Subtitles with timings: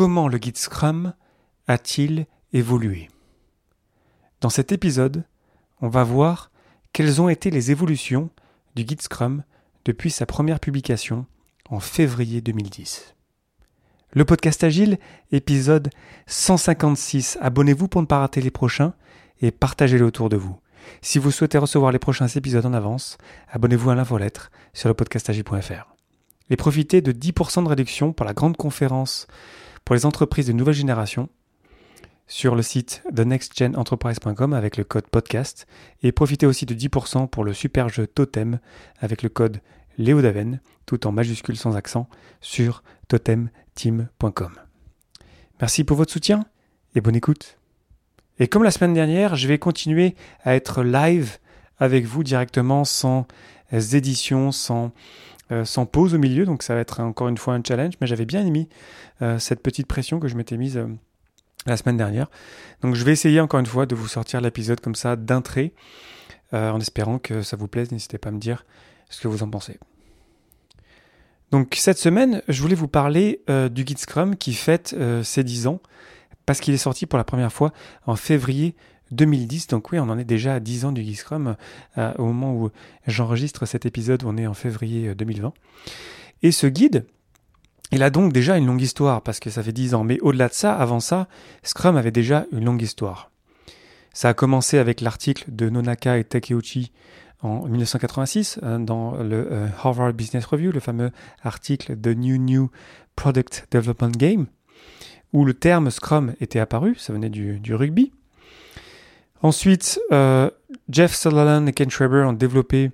[0.00, 1.12] comment le guide Scrum
[1.68, 3.10] a-t-il évolué?
[4.40, 5.24] Dans cet épisode,
[5.82, 6.50] on va voir
[6.94, 8.30] quelles ont été les évolutions
[8.76, 9.42] du guide Scrum
[9.84, 11.26] depuis sa première publication
[11.68, 13.14] en février 2010.
[14.12, 14.98] Le podcast Agile,
[15.32, 15.90] épisode
[16.28, 17.36] 156.
[17.42, 18.94] Abonnez-vous pour ne pas rater les prochains
[19.42, 20.58] et partagez-le autour de vous.
[21.02, 23.18] Si vous souhaitez recevoir les prochains épisodes en avance,
[23.50, 25.94] abonnez-vous à l'infolettre sur le podcastagile.fr.
[26.48, 29.26] Et profitez de 10% de réduction pour la grande conférence
[29.84, 31.28] pour les entreprises de nouvelle génération
[32.26, 35.66] sur le site thenextgenenterprise.com avec le code podcast
[36.02, 38.60] et profitez aussi de 10% pour le super jeu Totem
[39.00, 39.60] avec le code
[39.98, 42.08] Léodaven, tout en majuscule sans accent,
[42.40, 44.52] sur totemteam.com.
[45.60, 46.46] Merci pour votre soutien
[46.94, 47.58] et bonne écoute.
[48.38, 51.38] Et comme la semaine dernière, je vais continuer à être live
[51.78, 53.26] avec vous directement sans
[53.72, 54.92] éditions, sans,
[55.52, 56.44] euh, sans pause au milieu.
[56.44, 58.68] Donc ça va être encore une fois un challenge, mais j'avais bien émis
[59.22, 60.86] euh, cette petite pression que je m'étais mise euh,
[61.66, 62.28] la semaine dernière.
[62.82, 65.72] Donc je vais essayer encore une fois de vous sortir l'épisode comme ça d'un trait,
[66.52, 67.92] en espérant que ça vous plaise.
[67.92, 68.64] N'hésitez pas à me dire
[69.08, 69.78] ce que vous en pensez.
[71.52, 75.80] Donc cette semaine, je voulais vous parler du Guide Scrum qui fête ses 10 ans
[76.46, 77.72] parce qu'il est sorti pour la première fois
[78.06, 78.74] en février
[79.12, 79.68] 2010.
[79.68, 81.56] Donc oui, on en est déjà à 10 ans du Guide Scrum
[81.98, 82.70] euh, au moment où
[83.06, 85.48] j'enregistre cet épisode, on est en février 2020.
[85.48, 85.50] Euh,
[86.42, 87.06] Et ce guide,
[87.92, 90.04] il a donc déjà une longue histoire parce que ça fait 10 ans.
[90.04, 91.28] Mais au-delà de ça, avant ça,
[91.62, 93.30] Scrum avait déjà une longue histoire.
[94.12, 96.92] Ça a commencé avec l'article de Nonaka et Takeuchi
[97.42, 101.10] en 1986 euh, dans le Harvard Business Review, le fameux
[101.42, 102.70] article The New New
[103.16, 104.46] Product Development Game
[105.32, 108.12] où le terme Scrum était apparu, ça venait du, rugby.
[109.42, 110.50] Ensuite, euh,
[110.90, 112.90] Jeff Sutherland et Ken Schreiber ont développé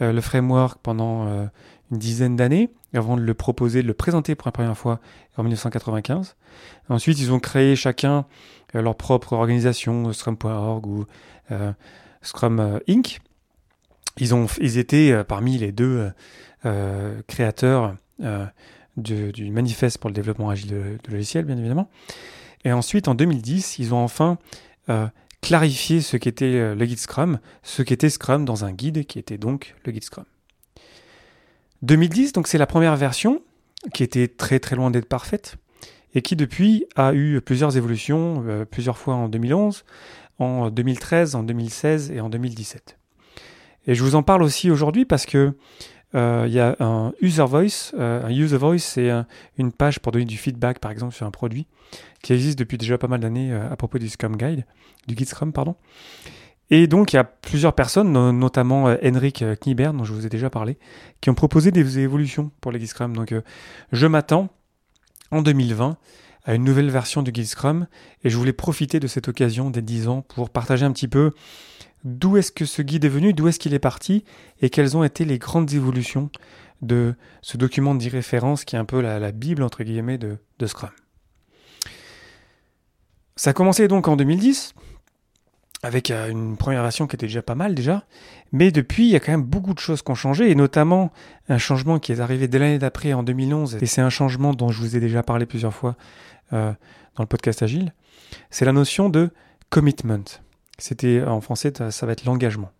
[0.00, 1.46] euh, le framework pendant euh,
[1.92, 5.00] une dizaine d'années avant de le proposer, de le présenter pour la première fois
[5.36, 6.36] en 1995.
[6.88, 8.24] Ensuite, ils ont créé chacun
[8.72, 11.04] leur propre organisation, Scrum.org ou
[12.22, 13.20] Scrum Inc.
[14.18, 16.12] Ils, ont, ils étaient parmi les deux
[17.26, 17.96] créateurs
[18.96, 21.90] du, manifeste pour le développement agile de, logiciels, bien évidemment.
[22.64, 24.38] Et ensuite, en 2010, ils ont enfin
[25.44, 29.36] clarifié ce qu'était euh, le guide Scrum, ce qu'était Scrum dans un guide qui était
[29.36, 30.24] donc le guide Scrum.
[31.82, 33.42] 2010, donc c'est la première version
[33.92, 35.56] qui était très très loin d'être parfaite
[36.14, 39.84] et qui depuis a eu plusieurs évolutions, euh, plusieurs fois en 2011,
[40.38, 42.96] en 2013, en 2016 et en 2017.
[43.86, 45.52] Et je vous en parle aussi aujourd'hui parce que
[46.14, 47.92] il y a un user voice.
[47.98, 49.10] Euh, un user voice, c'est
[49.58, 51.66] une page pour donner du feedback, par exemple, sur un produit,
[52.22, 54.64] qui existe depuis déjà pas mal d'années euh, à propos du Scrum Guide,
[55.06, 55.76] du Guide Scrum, pardon.
[56.70, 60.48] Et donc, il y a plusieurs personnes, notamment Henrik Knieber, dont je vous ai déjà
[60.48, 60.78] parlé,
[61.20, 63.14] qui ont proposé des évolutions pour le Guide Scrum.
[63.14, 63.34] Donc,
[63.92, 64.48] je m'attends
[65.30, 65.98] en 2020
[66.44, 67.86] à une nouvelle version du Guide Scrum
[68.22, 71.32] et je voulais profiter de cette occasion des 10 ans pour partager un petit peu
[72.04, 74.24] d'où est-ce que ce guide est venu, d'où est-ce qu'il est parti,
[74.60, 76.30] et quelles ont été les grandes évolutions
[76.82, 80.90] de ce document d'irréférence qui est un peu la, Bible, entre guillemets, de, Scrum.
[83.36, 84.74] Ça a commencé donc en 2010,
[85.82, 88.04] avec euh, une première version qui était déjà pas mal déjà,
[88.52, 91.10] mais depuis, il y a quand même beaucoup de choses qui ont changé, et notamment
[91.48, 94.68] un changement qui est arrivé dès l'année d'après, en 2011, et c'est un changement dont
[94.68, 95.96] je vous ai déjà parlé plusieurs fois
[96.52, 96.72] euh,
[97.16, 97.92] dans le podcast Agile,
[98.50, 99.30] c'est la notion de
[99.70, 100.43] commitment.
[100.78, 102.70] C'était en français, ça va être l'engagement.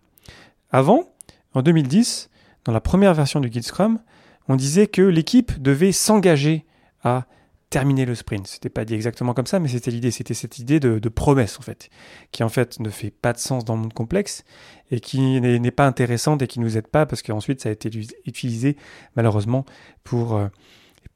[0.71, 1.09] Avant,
[1.53, 2.29] en 2010,
[2.65, 3.99] dans la première version du Guide Scrum,
[4.47, 6.65] on disait que l'équipe devait s'engager
[7.03, 7.25] à
[7.69, 8.47] terminer le sprint.
[8.47, 10.11] C'était pas dit exactement comme ça, mais c'était l'idée.
[10.11, 11.89] C'était cette idée de, promesse, en fait,
[12.31, 14.43] qui en fait ne fait pas de sens dans le monde complexe
[14.91, 17.89] et qui n'est pas intéressante et qui nous aide pas parce qu'ensuite ça a été
[18.25, 18.77] utilisé
[19.15, 19.65] malheureusement
[20.03, 20.47] pour euh,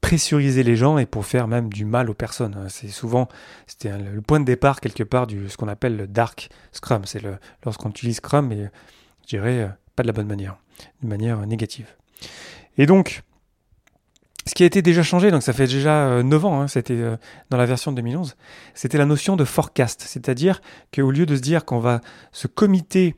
[0.00, 2.66] pressuriser les gens et pour faire même du mal aux personnes.
[2.68, 3.28] C'est souvent
[3.66, 7.02] c'était le point de départ quelque part du ce qu'on appelle le dark Scrum.
[7.04, 7.22] C'est
[7.64, 8.70] lorsqu'on utilise Scrum, mais
[9.22, 10.56] je dirais euh, pas de la bonne manière,
[11.00, 11.86] d'une manière négative.
[12.78, 13.22] Et donc
[14.46, 16.94] ce qui a été déjà changé, donc ça fait déjà 9 euh, ans, hein, c'était
[16.94, 17.16] euh,
[17.50, 18.36] dans la version de 2011,
[18.74, 20.62] c'était la notion de forecast, c'est-à-dire
[20.94, 22.00] qu'au lieu de se dire qu'on va
[22.32, 23.14] se comiter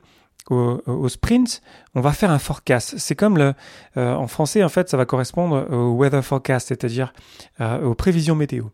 [0.49, 1.61] au, sprint,
[1.95, 2.95] on va faire un forecast.
[2.97, 3.53] C'est comme le,
[3.97, 7.13] euh, en français, en fait, ça va correspondre au weather forecast, c'est-à-dire
[7.61, 8.65] euh, aux prévisions météo.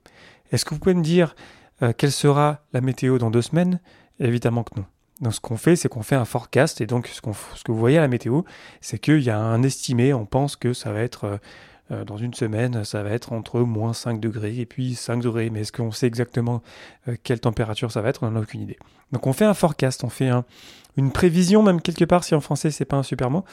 [0.51, 1.35] Est-ce que vous pouvez me dire
[1.81, 3.79] euh, quelle sera la météo dans deux semaines?
[4.19, 4.85] Évidemment que non.
[5.21, 7.21] Donc ce qu'on fait, c'est qu'on fait un forecast, et donc ce,
[7.55, 8.43] ce, que vous voyez à la météo,
[8.79, 11.39] c'est qu'il y a un estimé, on pense que ça va être
[11.91, 15.49] euh, dans une semaine, ça va être entre moins 5 degrés et puis 5 degrés.
[15.49, 16.61] Mais est-ce qu'on sait exactement
[17.07, 18.23] euh, quelle température ça va être?
[18.23, 18.77] On n'en a aucune idée.
[19.11, 20.29] Donc on fait un forecast, on fait
[20.97, 23.43] une prévision même quelque part, si en français c'est pas un super mot.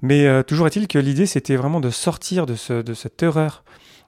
[0.00, 3.64] Mais euh, toujours est-il que l'idée c'était vraiment de sortir de, ce, de cette erreur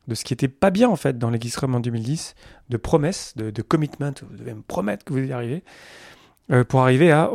[0.08, 2.36] de ce qui était pas bien en fait dans Scrum en 2010,
[2.68, 5.64] de promesses, de, commitment, vous devez me promettre que vous y arrivez,
[6.68, 7.28] pour arriver à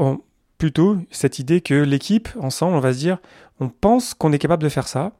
[0.61, 3.17] plutôt cette idée que l'équipe, ensemble, on va se dire,
[3.59, 5.11] on pense qu'on est capable de faire ça.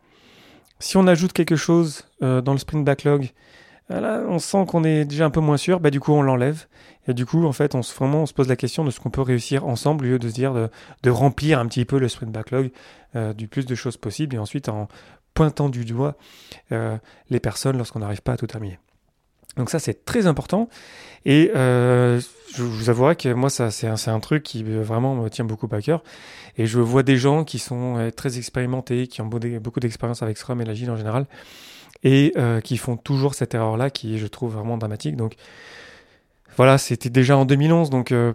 [0.82, 3.32] Si on ajoute quelque chose euh, dans le sprint backlog,
[3.90, 6.66] là, on sent qu'on est déjà un peu moins sûr, bah, du coup on l'enlève.
[7.08, 9.00] Et du coup, en fait, on se, vraiment, on se pose la question de ce
[9.00, 10.54] qu'on peut réussir ensemble, au lieu de se dire
[11.04, 12.72] de, remplir un petit peu le sprint backlog
[13.16, 14.88] euh, du plus de choses possible, et ensuite en
[15.34, 16.16] pointant du doigt
[16.72, 16.98] euh,
[17.30, 18.80] les personnes lorsqu'on n'arrive pas à tout terminer.
[19.58, 20.70] Donc ça, c'est très important.
[21.26, 22.20] Et euh,
[22.56, 25.82] je vous avouerai que moi, ça, c'est un, truc qui vraiment me tient beaucoup à
[25.82, 26.04] cœur.
[26.58, 30.62] Et je vois des gens qui sont très expérimentés, qui ont beaucoup d'expérience avec Scrum
[30.62, 31.28] et l'Agile en général,
[32.04, 32.34] et
[32.64, 35.16] qui font toujours cette erreur-là, qui je trouve vraiment dramatique.
[35.16, 35.36] Donc
[36.58, 38.34] voilà, c'était déjà en 2011, donc euh,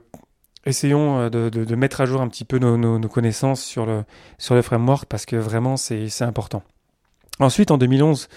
[0.64, 4.04] essayons euh, de, mettre à jour un petit peu nos, connaissances sur le,
[4.38, 6.62] sur le framework parce que vraiment c'est important.
[7.38, 8.28] Ensuite, en 2011,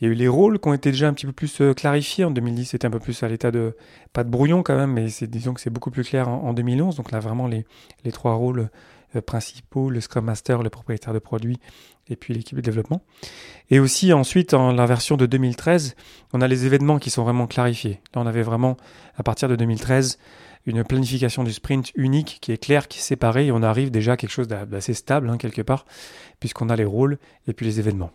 [0.00, 1.74] il y a eu les rôles qui ont été déjà un petit peu plus euh,
[1.74, 2.24] clarifiés.
[2.24, 3.76] En 2010, c'était un peu plus à l'état de,
[4.12, 6.96] pas de brouillon quand même, mais disons que c'est beaucoup plus clair en, 2011.
[6.96, 7.64] Donc là, vraiment, les,
[8.12, 8.68] trois rôles
[9.26, 11.58] principaux, le Scrum Master, le propriétaire de produit
[12.08, 13.02] et puis l'équipe de développement.
[13.70, 15.94] Et aussi ensuite, en la version de 2013,
[16.32, 18.00] on a les événements qui sont vraiment clarifiés.
[18.14, 18.76] Là, on avait vraiment,
[19.16, 20.18] à partir de 2013,
[20.66, 24.12] une planification du sprint unique qui est claire, qui est séparée, et on arrive déjà
[24.12, 25.86] à quelque chose d'assez stable, hein, quelque part,
[26.40, 28.10] puisqu'on a les rôles et puis les événements.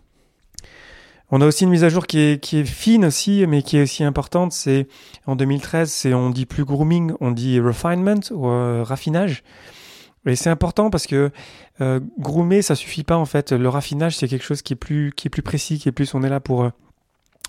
[1.30, 3.78] On a aussi une mise à jour qui est, qui est fine aussi, mais qui
[3.78, 4.54] est aussi importante.
[4.54, 4.88] C'est
[5.26, 9.44] en 2013, c'est on dit plus grooming, on dit refinement ou euh, raffinage.
[10.26, 11.32] Et c'est important parce que
[11.82, 13.52] euh, groomer, ça suffit pas en fait.
[13.52, 16.14] Le raffinage, c'est quelque chose qui est plus, qui est plus précis, qui est plus,
[16.14, 16.70] on est là pour, euh,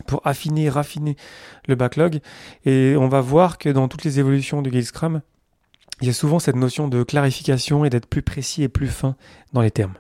[0.07, 1.17] pour affiner, raffiner
[1.69, 2.21] le backlog.
[2.65, 5.23] Et on va voir que dans toutes les évolutions du Guild Scrum,
[6.01, 9.17] il y a souvent cette notion de clarification et d'être plus précis et plus fin
[9.53, 9.95] dans les termes.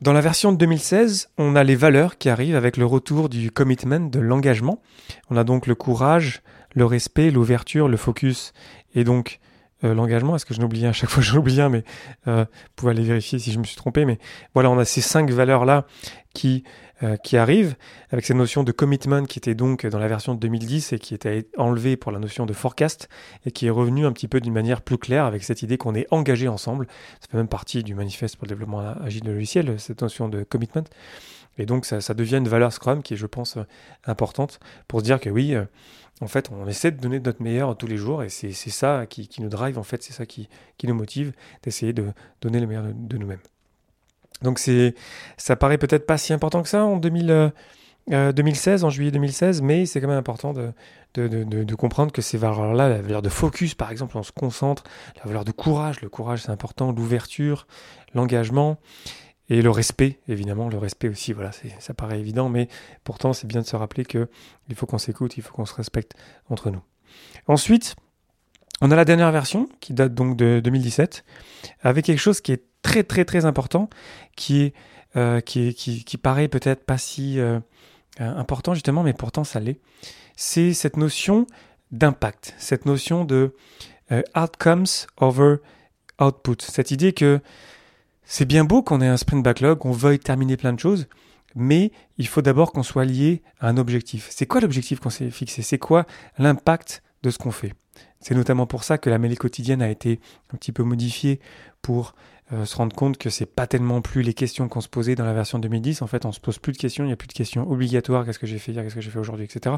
[0.00, 3.52] Dans la version de 2016, on a les valeurs qui arrivent avec le retour du
[3.52, 4.82] commitment, de l'engagement.
[5.30, 6.42] On a donc le courage,
[6.74, 8.52] le respect, l'ouverture, le focus
[8.94, 9.38] et donc
[9.84, 10.34] euh, l'engagement.
[10.34, 11.84] Est-ce que je n'oublie à chaque fois je l'oublie un, mais
[12.26, 14.04] euh, vous pouvez aller vérifier si je me suis trompé.
[14.04, 14.18] Mais
[14.52, 15.86] voilà, on a ces cinq valeurs-là
[16.34, 16.64] qui,
[17.02, 17.76] euh, qui arrivent
[18.10, 21.14] avec cette notion de commitment qui était donc dans la version de 2010 et qui
[21.14, 23.08] était enlevée pour la notion de forecast
[23.46, 25.94] et qui est revenue un petit peu d'une manière plus claire avec cette idée qu'on
[25.94, 26.86] est engagé ensemble.
[27.20, 30.42] Ça fait même partie du manifeste pour le développement agile de logiciel, cette notion de
[30.42, 30.84] commitment.
[31.56, 33.56] Et donc ça, ça devient une valeur Scrum qui est, je pense,
[34.04, 34.58] importante
[34.88, 35.54] pour se dire que oui,
[36.20, 39.28] en fait, on essaie de donner notre meilleur tous les jours et c'est ça qui,
[39.40, 40.48] nous drive, en fait, c'est ça qui,
[40.84, 41.32] nous motive
[41.62, 43.40] d'essayer de donner le meilleur de, nous-mêmes.
[44.44, 44.94] Donc c'est,
[45.36, 47.52] ça paraît peut-être pas si important que ça en 2016,
[48.12, 50.72] euh, en juillet 2016, mais c'est quand même important de,
[51.14, 54.84] de, comprendre que ces valeurs-là, la valeur de focus, par exemple, on se concentre,
[55.16, 57.66] la valeur de courage, le courage c'est important, l'ouverture,
[58.14, 58.78] l'engagement,
[59.50, 62.68] et le respect, évidemment, le respect aussi, voilà, ça paraît évident, mais
[63.02, 64.28] pourtant c'est bien de se rappeler que
[64.68, 66.14] il faut qu'on s'écoute, il faut qu'on se respecte
[66.48, 66.80] entre nous.
[67.46, 67.94] Ensuite,
[68.80, 71.24] on a la dernière version qui date donc de 2017,
[71.82, 73.90] avec quelque chose qui est très très très important,
[74.36, 74.74] qui est
[75.16, 77.60] euh, qui, qui, paraît peut-être pas si euh,
[78.18, 79.80] important justement, mais pourtant ça l'est.
[80.34, 81.46] C'est cette notion
[81.92, 83.54] d'impact, cette notion de
[84.10, 84.86] euh, outcomes
[85.20, 85.56] over
[86.20, 87.40] output, cette idée que
[88.24, 91.06] c'est bien beau qu'on ait un sprint backlog, qu'on veuille terminer plein de choses,
[91.54, 94.28] mais il faut d'abord qu'on soit lié à un objectif.
[94.30, 95.62] C'est quoi l'objectif qu'on s'est fixé?
[95.62, 96.06] C'est quoi
[96.38, 97.72] l'impact de ce qu'on fait?
[98.20, 100.20] C'est notamment pour ça que la mêlée quotidienne a été
[100.52, 101.40] un petit peu modifiée
[101.82, 102.14] pour
[102.52, 105.24] euh, se rendre compte que c'est pas tellement plus les questions qu'on se posait dans
[105.24, 106.02] la version 2010.
[106.02, 108.24] En fait, on se pose plus de questions, il n'y a plus de questions obligatoires.
[108.24, 108.82] Qu'est-ce que j'ai fait hier?
[108.82, 109.44] Qu'est-ce que j'ai fait aujourd'hui?
[109.44, 109.74] Etc.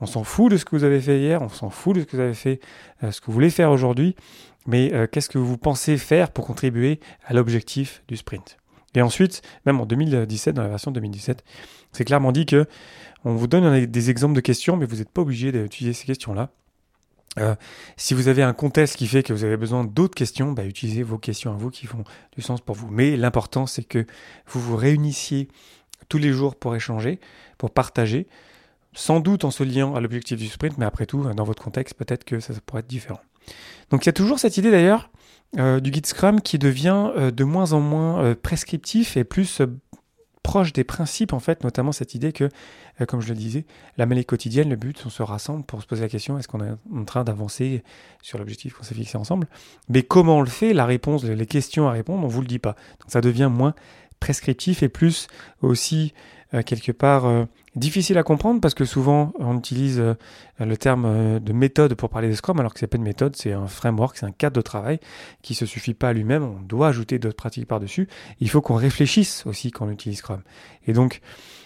[0.00, 2.06] On s'en fout de ce que vous avez fait hier, on s'en fout de ce
[2.06, 2.60] que vous avez fait,
[3.02, 4.14] euh, ce que vous voulez faire aujourd'hui
[4.68, 8.58] mais euh, qu'est-ce que vous pensez faire pour contribuer à l'objectif du sprint?
[8.94, 11.42] Et ensuite, même en 2017, dans la version 2017,
[11.92, 12.66] c'est clairement dit que
[13.24, 16.50] on vous donne des exemples de questions, mais vous n'êtes pas obligé d'utiliser ces questions-là.
[17.38, 17.54] Euh,
[17.96, 21.02] si vous avez un contexte qui fait que vous avez besoin d'autres questions, bah, utilisez
[21.02, 22.04] vos questions à vous qui font
[22.36, 22.88] du sens pour vous.
[22.90, 24.06] Mais l'important, c'est que
[24.46, 25.48] vous vous réunissiez
[26.08, 27.20] tous les jours pour échanger,
[27.58, 28.26] pour partager,
[28.94, 31.94] sans doute en se liant à l'objectif du sprint, mais après tout, dans votre contexte,
[31.94, 33.20] peut-être que ça pourrait être différent.
[33.90, 35.10] Donc il y a toujours cette idée d'ailleurs
[35.58, 39.62] euh, du guide Scrum qui devient euh, de moins en moins prescriptif et plus
[40.48, 42.48] proche des principes en fait, notamment cette idée que,
[43.06, 43.66] comme je le disais,
[43.98, 46.64] la mêlée quotidienne, le but, on se rassemble pour se poser la question est-ce qu'on
[46.64, 47.82] est en train d'avancer
[48.22, 49.46] sur l'objectif qu'on s'est fixé ensemble?
[49.90, 50.72] Mais comment on le fait?
[50.72, 52.76] La réponse, les questions à répondre, on vous le dit pas.
[52.98, 53.74] Donc ça devient moins
[54.20, 55.26] prescriptif et plus
[55.60, 56.14] aussi
[56.64, 57.46] quelque part
[57.78, 60.14] difficile à comprendre parce que souvent on utilise euh,
[60.58, 63.36] le terme euh, de méthode pour parler de Scrum alors que c'est pas une méthode,
[63.36, 65.00] c'est un framework, c'est un cadre de travail
[65.42, 68.08] qui se suffit pas à lui-même, on doit ajouter d'autres pratiques par-dessus.
[68.40, 70.42] Il faut qu'on réfléchisse aussi quand on utilise Scrum.
[70.86, 71.20] Et donc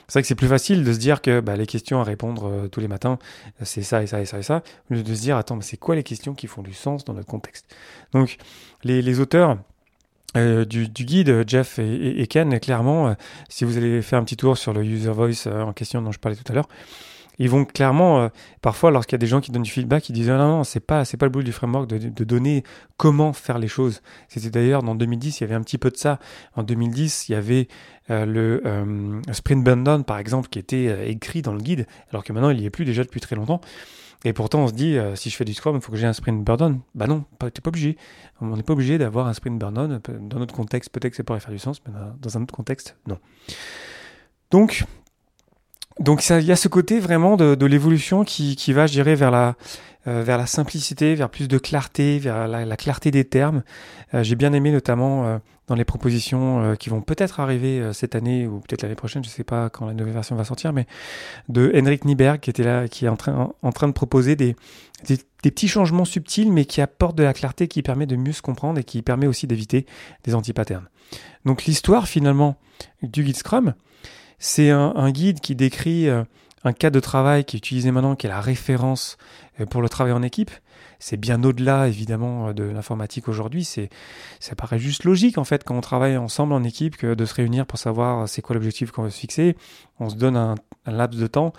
[0.06, 2.46] c'est vrai que c'est plus facile de se dire que bah, les questions à répondre
[2.46, 3.18] euh, tous les matins,
[3.62, 5.78] c'est ça et ça et ça et ça, au de se dire attends, mais c'est
[5.78, 7.66] quoi les questions qui font du sens dans notre contexte?
[8.12, 8.36] Donc
[8.84, 9.58] les auteurs
[10.36, 13.14] euh, du, guide, Jeff et, Ken, clairement, euh,
[13.48, 16.12] si vous allez faire un petit tour sur le user voice euh, en question dont
[16.12, 16.68] je parlais tout à l'heure,
[17.38, 20.28] ils vont clairement, parfois, lorsqu'il y a des gens qui donnent du feedback, ils disent
[20.28, 22.62] non, non, c'est pas, c'est pas le boulot du framework de, de donner
[22.98, 24.02] comment faire les choses.
[24.28, 26.18] C'était d'ailleurs dans 2010, il y avait un petit peu de ça.
[26.54, 27.68] En 2010, il y avait
[28.10, 28.62] le
[29.32, 32.66] sprint burn par exemple, qui était écrit dans le guide, alors que maintenant, il y
[32.66, 33.62] est plus déjà depuis très longtemps.
[34.24, 36.06] Et pourtant, on se dit, euh, si je fais du Scrum, il faut que j'ai
[36.06, 36.80] un sprint burn-on.
[36.94, 37.96] Bah non, tu n'es pas obligé.
[38.40, 40.00] On n'est pas obligé d'avoir un sprint burn-on.
[40.20, 42.96] Dans notre contexte, peut-être que ça pourrait faire du sens, mais dans un autre contexte,
[43.06, 43.18] non.
[44.50, 44.84] Donc,
[46.00, 49.54] donc il y a ce côté vraiment de, l'évolution qui, va, je dirais, vers la,
[50.06, 53.62] euh, vers la simplicité, vers plus de clarté, vers la, clarté des termes.
[54.14, 58.14] Euh, j'ai bien aimé notamment dans les propositions euh, qui vont peut-être arriver euh, cette
[58.14, 60.72] année ou peut-être l'année prochaine, je ne sais pas quand la nouvelle version va sortir,
[60.72, 60.86] mais
[61.48, 64.56] de Henrik Nieberg qui était là, qui est en train, en, train de proposer des,
[65.06, 68.42] des, petits changements subtils, mais qui apportent de la clarté, qui permet de mieux se
[68.42, 69.86] comprendre et qui permet aussi d'éviter
[70.24, 70.88] des anti-patterns.
[71.44, 72.58] Donc l'histoire finalement
[73.02, 73.74] du guide Scrum,
[74.44, 76.24] c'est un, guide qui décrit euh,
[76.64, 79.16] un cadre de travail qui est utilisé maintenant, qui est la référence
[79.70, 80.50] pour le travail en équipe,
[81.02, 83.64] c'est bien au-delà évidemment euh, de l'informatique aujourd'hui.
[83.64, 83.90] C'est,
[84.38, 87.34] ça paraît juste logique en fait quand on travaille ensemble en équipe que de se
[87.34, 89.56] réunir pour savoir euh, c'est quoi l'objectif qu'on veut se fixer.
[89.98, 90.54] On se donne un,
[90.86, 91.52] laps de temps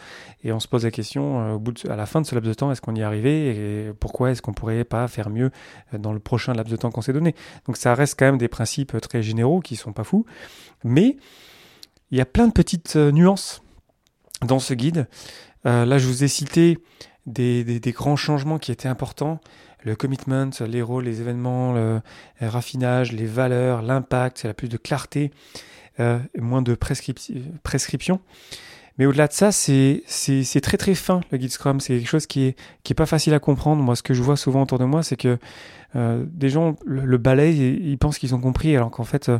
[0.43, 2.47] et on se pose la question euh, au bout à la fin de ce laps
[2.47, 5.51] de temps est-ce qu'on y est arrivé et pourquoi est-ce qu'on pourrait pas faire mieux
[5.91, 7.35] dans le prochain laps de temps qu'on s'est donné?
[7.67, 10.25] Donc ça reste quand même des principes très généraux qui sont pas fous,
[10.85, 11.17] mais
[12.13, 13.63] il y a plein de petites nuances
[14.41, 15.07] dans ce guide.
[15.65, 16.77] là, je vous ai cité
[17.25, 19.39] des, grands changements qui étaient importants.
[19.83, 22.01] Le commitment, les rôles, les événements, le,
[22.39, 25.31] raffinage, les valeurs, l'impact, la plus de clarté,
[25.99, 28.19] euh, moins de prescription.
[28.99, 30.03] Mais au-delà de ça, c'est
[30.61, 31.79] très très fin le guide Scrum.
[31.79, 32.53] C'est quelque chose qui
[32.85, 33.81] est, pas facile à comprendre.
[33.81, 35.39] Moi, ce que je vois souvent autour de moi, c'est que
[35.95, 39.39] euh, des gens le, balayent et ils pensent qu'ils ont compris, alors qu'en fait, euh,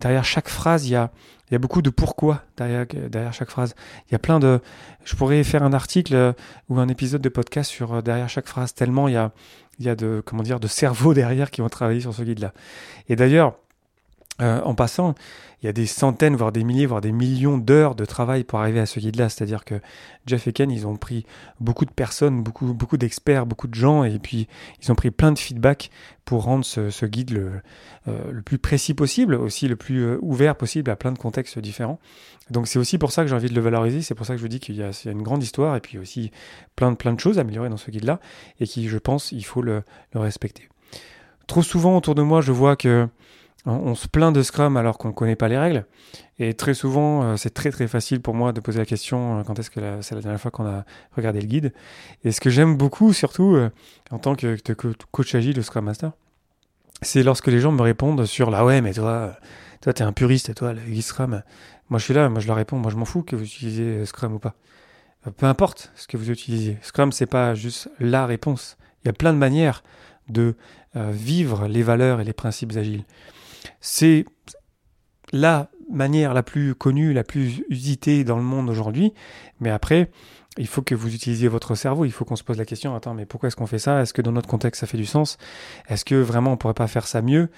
[0.00, 1.10] derrière chaque phrase, il y a,
[1.50, 3.74] il y a beaucoup de pourquoi derrière, derrière chaque phrase.
[4.08, 4.60] Il y a plein de.
[5.04, 6.32] Je pourrais faire un article euh,
[6.68, 9.32] ou un épisode de podcast sur derrière chaque phrase, tellement il y a,
[9.78, 12.52] il y a de, comment dire, de cerveaux derrière qui vont travailler sur ce guide-là.
[13.08, 13.56] Et d'ailleurs,
[14.40, 15.14] euh, en passant,
[15.62, 18.58] il y a des centaines, voire des milliers, voire des millions d'heures de travail pour
[18.58, 19.28] arriver à ce guide-là.
[19.28, 19.76] C'est-à-dire que
[20.26, 21.24] Jeff et Ken, ils ont pris
[21.60, 24.48] beaucoup de personnes, beaucoup, beaucoup d'experts, beaucoup de gens, et puis
[24.82, 25.90] ils ont pris plein de feedback
[26.24, 27.52] pour rendre ce, guide le,
[28.08, 31.58] euh, le, plus précis possible, aussi le plus euh, ouvert possible à plein de contextes
[31.60, 32.00] différents.
[32.50, 34.38] Donc c'est aussi pour ça que j'ai envie de le valoriser, c'est pour ça que
[34.38, 36.32] je vous dis qu'il y, a une grande histoire, et puis aussi
[36.76, 38.20] plein de, plein de choses à améliorer dans ce guide-là,
[38.58, 40.68] et qui, je pense, il faut le respecter.
[41.46, 43.08] Trop souvent autour de moi, je vois que
[43.66, 45.86] on se plaint de Scrum alors qu'on ne connaît pas les règles.
[46.38, 49.42] Et très souvent, euh, c'est très très facile pour moi de poser la question euh,
[49.42, 50.84] quand est-ce que c'est la dernière fois qu'on a
[51.16, 51.72] regardé le guide.
[52.24, 53.70] Et ce que j'aime beaucoup, surtout euh,
[54.10, 54.56] en tant que,
[55.12, 56.12] coach agile de Scrum Master,
[57.02, 59.36] c'est lorsque les gens me répondent sur la ouais, mais toi,
[59.80, 61.42] toi t'es un puriste, toi, le guide Scrum.
[61.88, 64.04] Moi, je suis là, moi je leur réponds, moi je m'en fous que vous utilisiez
[64.04, 64.54] Scrum ou pas.
[65.36, 66.76] Peu importe ce que vous utilisez.
[66.82, 68.76] Scrum, c'est pas juste la réponse.
[69.02, 69.82] Il y a plein de manières
[70.28, 70.54] de
[70.94, 73.04] vivre les valeurs et les principes agiles.
[73.86, 74.24] C'est
[75.30, 79.12] la manière la plus connue, la plus usitée dans le monde aujourd'hui.
[79.60, 80.10] Mais après,
[80.56, 82.06] il faut que vous utilisiez votre cerveau.
[82.06, 84.00] Il faut qu'on se pose la question, attends, mais pourquoi est-ce qu'on fait ça?
[84.00, 85.36] Est-ce que dans notre contexte, ça fait du sens?
[85.86, 87.50] Est-ce que vraiment on pourrait pas faire ça mieux?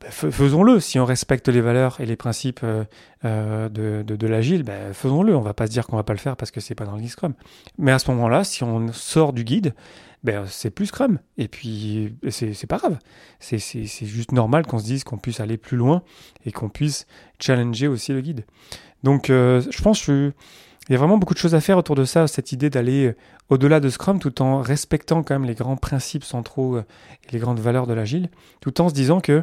[0.00, 0.78] Ben, faisons-le.
[0.78, 2.84] Si on respecte les valeurs et les principes euh,
[3.24, 5.34] euh, de, de, l'agile, ben, faisons-le.
[5.34, 6.96] On va pas se dire qu'on va pas le faire parce que c'est pas dans
[6.96, 7.34] le Scrum.
[7.78, 9.74] Mais à ce moment-là, si on sort du guide,
[10.22, 11.18] ben, c'est plus Scrum.
[11.36, 12.98] Et puis, c'est pas grave.
[13.40, 16.02] C'est juste normal qu'on se dise qu'on puisse aller plus loin
[16.46, 17.06] et qu'on puisse
[17.40, 18.44] challenger aussi le guide.
[19.02, 20.32] Donc, euh, je pense qu'il
[20.90, 23.14] y a vraiment beaucoup de choses à faire autour de ça, cette idée d'aller
[23.48, 26.84] au-delà de Scrum tout en respectant quand même les grands principes centraux et
[27.32, 28.28] les grandes valeurs de l'agile,
[28.60, 29.42] tout en se disant que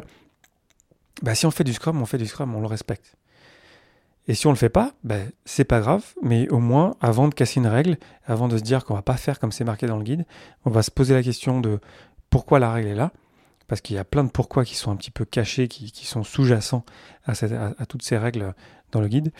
[1.22, 3.16] bah, si on fait du Scrum, on fait du Scrum, on le respecte.
[4.28, 7.34] Et si on le fait pas, ben, c'est pas grave, mais au moins, avant de
[7.34, 9.96] casser une règle, avant de se dire qu'on va pas faire comme c'est marqué dans
[9.96, 10.26] le guide,
[10.64, 11.78] on va se poser la question de
[12.28, 13.12] pourquoi la règle est là,
[13.68, 16.24] parce qu'il y a plein de pourquoi qui sont un petit peu cachés, qui, sont
[16.24, 16.84] sous-jacents
[17.24, 17.34] à,
[17.86, 18.54] toutes ces règles
[18.90, 19.32] dans le guide.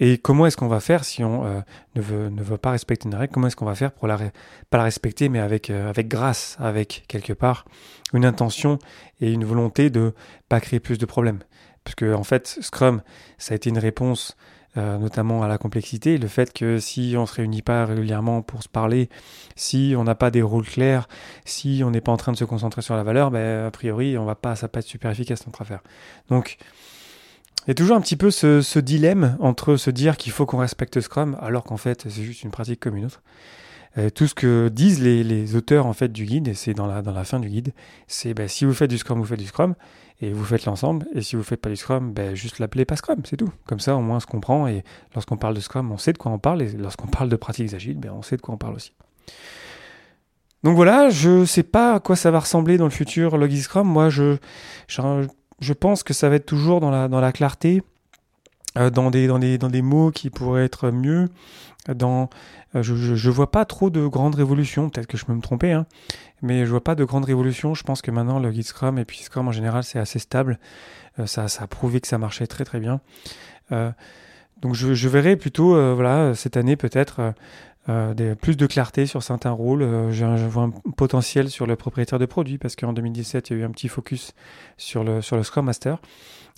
[0.00, 1.60] Et comment est-ce qu'on va faire si on euh,
[1.94, 2.00] ne,
[2.42, 3.32] veut, pas respecter une règle?
[3.32, 4.18] Comment est-ce qu'on va faire pour la
[4.70, 7.66] pas la respecter, mais avec, euh, avec grâce, avec quelque part
[8.14, 8.78] une intention
[9.20, 10.14] et une volonté de
[10.48, 11.40] pas créer plus de problèmes?
[11.84, 13.02] Parce que en fait, Scrum,
[13.36, 14.36] ça a été une réponse
[14.76, 18.62] euh, notamment à la complexité, le fait que si on se réunit pas régulièrement pour
[18.62, 19.08] se parler,
[19.56, 21.08] si on n'a pas des rôles clairs,
[21.44, 24.16] si on n'est pas en train de se concentrer sur la valeur, ben, a priori,
[24.16, 25.82] on va pas, ça va pas être super efficace notre affaire.
[26.28, 26.56] Donc,
[27.66, 30.58] il y a toujours un petit peu ce, dilemme entre se dire qu'il faut qu'on
[30.58, 33.22] respecte Scrum, alors qu'en fait, c'est juste une pratique comme une autre.
[33.98, 37.24] Euh, tout ce que disent les, auteurs en fait du guide, et c'est dans la,
[37.24, 37.72] fin du guide,
[38.06, 39.74] c'est ben, si vous faites du Scrum, vous faites du Scrum,
[40.22, 41.06] et vous faites l'ensemble.
[41.14, 43.50] Et si vous faites pas du Scrum, ben, juste l'appelez pas Scrum, c'est tout.
[43.66, 44.66] Comme ça, au moins, on se comprend.
[44.66, 46.62] Et lorsqu'on parle de Scrum, on sait de quoi on parle.
[46.62, 48.92] Et lorsqu'on parle de pratiques agiles, ben, on sait de quoi on parle aussi.
[50.62, 53.88] Donc voilà, je sais pas à quoi ça va ressembler dans le futur Logi Scrum.
[53.88, 54.36] Moi, je,
[54.88, 55.26] je,
[55.60, 57.82] je, pense que ça va être toujours dans la, dans la clarté,
[58.78, 61.28] euh, dans, des, dans, des, dans des mots qui pourraient être mieux,
[61.88, 62.28] dans
[62.74, 65.72] euh, je, je, vois pas trop de grandes révolutions, peut-être que je peux me tromper,
[65.72, 65.86] hein,
[66.42, 67.74] mais je vois pas de grandes révolutions.
[67.74, 70.58] Je pense que maintenant le guide Scrum et puis Scrum en général c'est assez stable.
[71.18, 73.00] Euh, ça, ça a prouvé que ça marchait très très bien.
[74.62, 77.34] Donc je, je, verrai plutôt voilà cette année peut-être
[78.14, 80.10] des, plus de clarté sur certains rôles.
[80.10, 83.62] je, vois un potentiel sur le propriétaire de produit parce qu'en 2017 il y a
[83.62, 84.34] eu un petit focus
[84.76, 85.98] sur le sur le Scrum Master.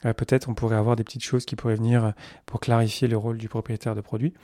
[0.02, 2.12] peut-être on pourrait avoir des petites choses qui pourraient venir
[2.46, 4.34] pour clarifier le rôle du propriétaire de produit.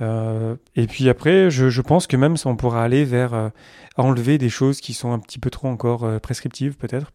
[0.00, 3.48] Euh, et puis après, je, je, pense que même on pourra aller vers euh,
[3.96, 7.12] enlever des choses qui sont un petit peu trop encore euh, prescriptives peut-être,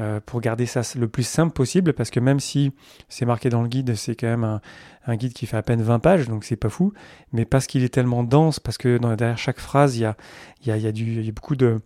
[0.00, 2.72] euh, pour garder ça le plus simple possible, parce que même si
[3.08, 4.60] c'est marqué dans le guide, c'est quand même un,
[5.06, 6.92] un, guide qui fait à peine 20 pages, donc c'est pas fou,
[7.32, 10.16] mais parce qu'il est tellement dense, parce que dans, derrière chaque phrase, il y a,
[10.64, 11.80] y a, y a, y a beaucoup de,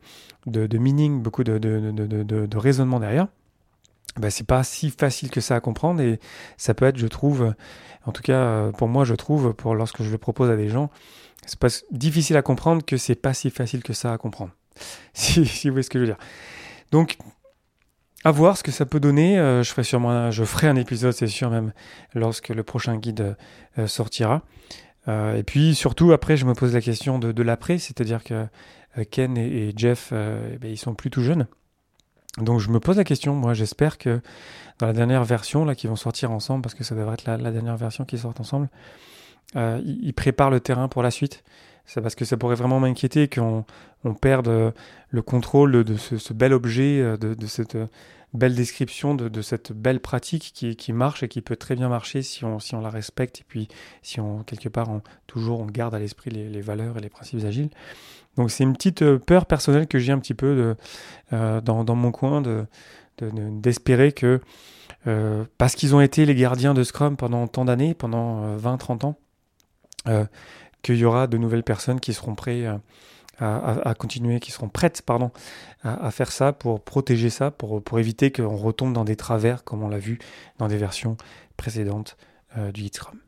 [0.46, 3.28] de, de, meaning, beaucoup de, de, de raisonnement derrière,
[4.18, 6.20] ben, c'est pas si facile que ça à comprendre et
[6.56, 7.54] ça peut être, je trouve,
[8.04, 10.68] en tout cas euh, pour moi, je trouve, pour lorsque je le propose à des
[10.68, 10.90] gens,
[11.46, 14.52] c'est pas difficile à comprendre que c'est pas si facile que ça à comprendre.
[15.14, 16.18] Si, vous voyez ce que je veux dire.
[16.90, 17.16] Donc,
[18.24, 19.38] à voir ce que ça peut donner.
[19.38, 21.72] Euh, je ferai sûrement, un, je ferai un épisode, c'est sûr même,
[22.14, 23.36] lorsque le prochain guide
[23.78, 24.42] euh, sortira.
[25.08, 28.46] Et puis surtout après, je me pose la question de, l'après, c'est-à-dire que
[29.10, 31.48] Ken et, et Jeff, eh ben, ils sont plus tout jeunes.
[32.38, 34.20] Donc je me pose la question, moi j'espère que
[34.78, 37.50] dans la dernière version, là, qui vont sortir ensemble, parce que ça devrait être la,
[37.50, 38.68] dernière version qui sort ensemble,
[39.56, 41.44] euh, ils, préparent le terrain pour la suite.
[41.84, 43.64] C'est parce que ça pourrait vraiment m'inquiéter qu'on
[44.04, 44.72] on perde
[45.10, 47.76] le contrôle de, ce, bel objet, euh, de, cette
[48.34, 52.44] belle description, de, cette belle pratique qui, marche et qui peut très bien marcher si
[52.44, 53.68] on, si on la respecte et puis
[54.02, 54.88] si on, quelque part,
[55.26, 57.70] toujours on garde à l'esprit les, valeurs et les principes agiles.
[58.36, 60.74] Donc c'est une petite euh, peur personnelle que j'ai un petit peu
[61.32, 62.64] euh, dans, mon coin de,
[63.20, 64.40] d'espérer de, que
[65.06, 69.18] euh, parce qu'ils ont été les gardiens de Scrum pendant tant d'années, pendant 20-30 ans,
[70.82, 72.66] qu'il y aura de nouvelles personnes qui seront prêtes
[73.38, 75.30] à, continuer, qui seront prêtes pardon,
[75.82, 79.82] à, faire ça pour protéger ça, pour, pour éviter qu'on retombe dans des travers comme
[79.82, 80.18] on l'a vu
[80.58, 81.16] dans des versions
[81.56, 82.16] précédentes
[82.58, 83.18] euh, du Scrum.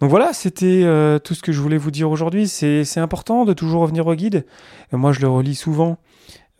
[0.00, 2.48] Donc voilà, c'était euh, tout ce que je voulais vous dire aujourd'hui.
[2.48, 4.46] C'est important de toujours revenir au guide.
[4.90, 5.98] Moi, je le relis souvent.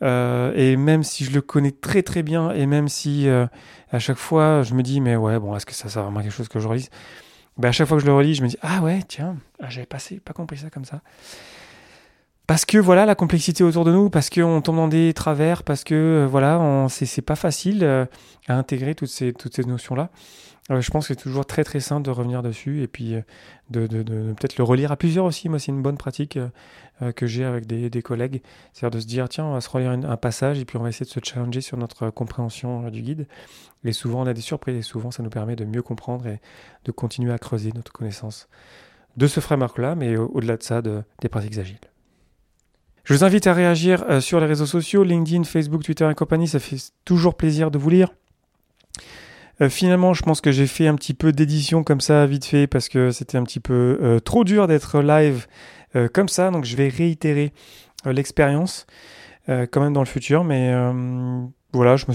[0.01, 4.17] Euh, et même si je le connais très très bien, et même si à chaque
[4.17, 6.59] fois je me dis, mais ouais, bon, est-ce que ça sert vraiment quelque chose que
[6.59, 6.89] je relise?
[7.57, 9.69] Ben, À chaque fois que je le relis, je me dis, ah ouais, tiens, ah,
[9.69, 11.01] j'avais pas compris ça comme ça.
[12.53, 15.83] Parce que voilà, la complexité autour de nous, parce qu'on tombe dans des travers, parce
[15.83, 18.05] que euh, voilà, c'est pas facile euh,
[18.47, 20.11] à intégrer toutes ces, toutes ces notions-là.
[20.69, 23.15] Euh, je pense que c'est toujours très très simple de revenir dessus et puis
[23.71, 25.49] de, de, peut-être le relire à plusieurs aussi.
[25.49, 26.37] Moi, c'est une bonne pratique
[27.15, 28.43] que j'ai avec des, des collègues.
[28.71, 30.89] C'est-à-dire de se dire, tiens, on va se relire un passage et puis on va
[30.89, 33.25] essayer de se challenger sur notre compréhension du guide.
[33.83, 36.39] Et souvent, on a des surprises et souvent, ça nous permet de mieux comprendre et
[36.85, 38.47] de continuer à creuser notre connaissance
[39.17, 41.79] de ce framework-là, mais au-delà de ça, de, des pratiques agiles.
[43.03, 46.47] Je vous invite à réagir euh, sur les réseaux sociaux, LinkedIn, Facebook, Twitter et compagnie.
[46.47, 48.13] Ça fait toujours plaisir de vous lire.
[49.61, 52.65] Euh, finalement, je pense que j'ai fait un petit peu d'édition comme ça, vite fait,
[52.65, 55.47] parce que c'était un petit peu euh, trop dur d'être live
[56.11, 56.49] comme ça.
[56.49, 57.53] Donc, je vais réitérer
[58.03, 58.87] l'expérience
[59.47, 60.43] quand même dans le futur.
[60.43, 60.73] Mais
[61.73, 62.05] voilà, je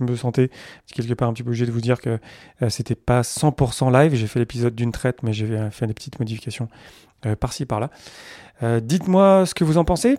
[0.00, 0.50] me, sentais
[0.92, 2.18] quelque part un petit peu obligé de vous dire que
[2.68, 4.14] c'était pas 100% live.
[4.14, 6.68] J'ai fait l'épisode d'une traite, mais j'ai fait des petites modifications
[7.40, 7.90] par-ci, par-là.
[8.80, 10.18] Dites-moi ce que vous en pensez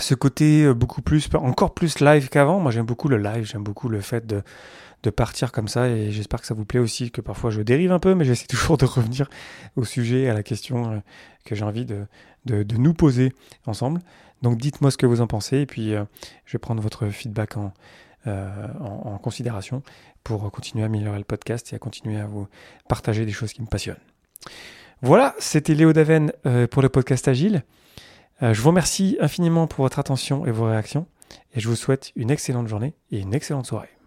[0.00, 2.60] ce côté beaucoup plus, encore plus live qu'avant.
[2.60, 4.42] Moi, j'aime beaucoup le live, j'aime beaucoup le fait de,
[5.02, 7.92] de partir comme ça et j'espère que ça vous plaît aussi, que parfois je dérive
[7.92, 9.28] un peu, mais j'essaie toujours de revenir
[9.76, 10.98] au sujet, à la question euh,
[11.44, 12.06] que j'ai envie de,
[12.44, 13.32] de, de, nous poser
[13.66, 14.00] ensemble.
[14.42, 16.04] Donc dites-moi ce que vous en pensez et puis euh,
[16.44, 17.72] je vais prendre votre feedback en,
[18.26, 19.82] euh, en, considération
[20.24, 22.46] pour continuer à améliorer le podcast et à continuer à vous
[22.88, 23.96] partager des choses qui me passionnent.
[25.02, 27.62] Voilà, c'était Léo Daven euh, pour le podcast Agile.
[28.42, 31.06] Euh, je vous remercie infiniment pour votre attention et vos réactions
[31.54, 33.90] et je vous souhaite une excellente journée et une excellente soirée.